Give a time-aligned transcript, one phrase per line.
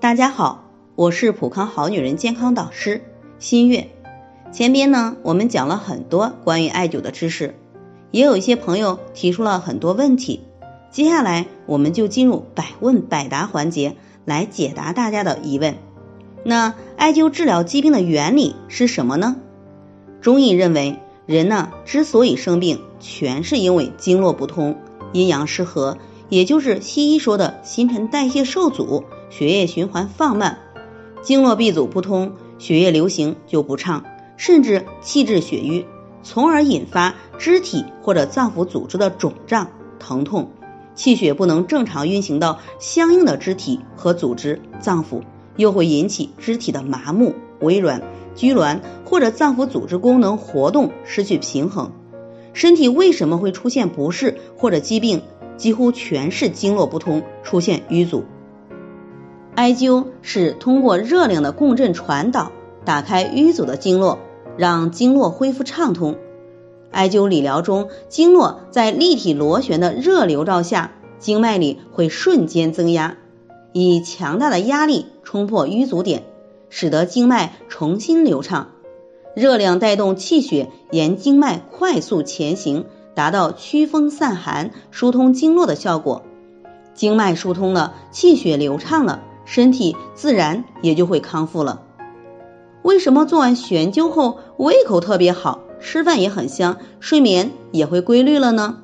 [0.00, 3.04] 大家好，我是普康好女人健康导师
[3.38, 3.90] 新月。
[4.50, 7.54] 前边呢，我们讲了很多关于艾灸的知识，
[8.10, 10.40] 也有一些朋友提出了很多问题。
[10.90, 13.94] 接下来，我们就进入百问百答环节，
[14.24, 15.74] 来解答大家的疑问。
[16.44, 19.36] 那艾灸治疗疾病的原理是什么呢？
[20.22, 24.78] 中医认为，人呢之所以生病，全是因为经络不通、
[25.12, 25.98] 阴阳失和，
[26.30, 29.04] 也就是西医说的新陈代谢受阻。
[29.28, 30.58] 血液循环放慢，
[31.22, 34.04] 经络闭阻不通，血液流行就不畅，
[34.36, 35.86] 甚至气滞血瘀，
[36.24, 39.70] 从而引发肢体或者脏腑组织的肿胀、
[40.00, 40.50] 疼痛，
[40.96, 45.22] 气血不能正常运行到相应的肢体和组织、脏腑，
[45.56, 48.02] 又会引起肢体的麻木、微软、
[48.34, 51.92] 拘挛，或者脏腑组织功能活动失去平衡。
[52.52, 55.22] 身体为什么会出现不适或者疾病？
[55.56, 58.24] 几乎全是经络不通，出现瘀阻。
[59.54, 62.52] 艾灸是通过热量的共振传导，
[62.84, 64.18] 打开淤阻的经络，
[64.56, 66.16] 让经络恢复畅通。
[66.90, 73.16] 艾灸理疗中，经络在立体螺旋的热流照下，经脉里会瞬间增压，
[73.72, 76.24] 以强大的压力冲破淤阻点，
[76.68, 78.70] 使得经脉重新流畅。
[79.36, 86.22] 热量带动气血沿经脉快速前行，达到驱风散寒、疏通经络的效果。
[86.94, 89.22] 经脉疏通了，气血流畅了。
[89.46, 91.82] 身体自然也就会康复了。
[92.82, 98.78] 为什么做完悬灸后胃口特别好，吃饭也很香，睡眠也会规律了呢？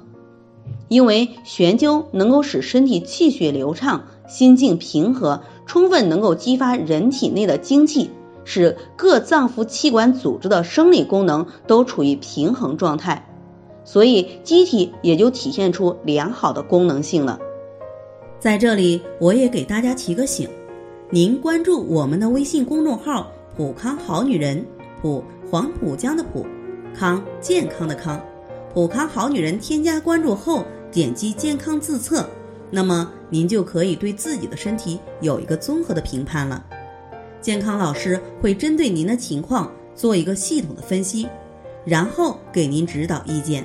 [0.89, 8.11] 因为悬灸能够使身体气血流畅，心境平和，充分能够激发人体内的精气，
[8.45, 13.25] 使各脏腑器官组织的生理功能都处于平衡状态，
[13.87, 17.39] 所以机体也就体现出良好的功能性了。
[18.39, 20.47] 在这里，我也给大家提个醒：
[21.09, 24.63] 您关注我们的微信公众号“普康好女人”，
[25.01, 26.45] 普黄浦江的浦，
[26.93, 28.21] 康健康的康，
[28.75, 29.57] 普康好女人。
[29.59, 32.29] 添加关注后，点击健康自测，
[32.71, 36.67] 那么您就可以对自己的身体有一个综合的评判了。
[37.41, 41.29] 健康老师会针对您的情况做一个系统的分析，
[41.85, 43.65] 然后给您指导意见。